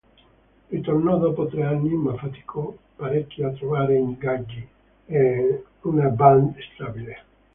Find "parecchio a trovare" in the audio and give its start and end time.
2.95-3.99